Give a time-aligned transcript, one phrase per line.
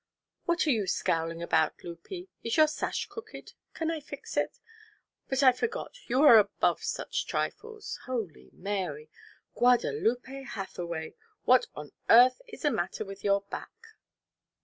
[0.45, 2.27] What are you scowling about, 'Lupie?
[2.43, 3.53] Is your sash crooked?
[3.75, 4.59] Can I fix it?
[5.29, 9.11] But I forgot: you are above such trifles Holy Mary!
[9.53, 11.13] Guadalupe Hathaway!
[11.45, 13.89] what on earth is the matter with your back?"